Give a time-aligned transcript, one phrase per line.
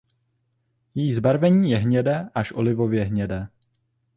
[0.95, 3.47] Její zbarvení je hnědé až olivově hnědé.